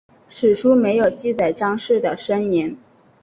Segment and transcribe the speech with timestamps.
[0.27, 2.75] 史书没有记载张氏的生年。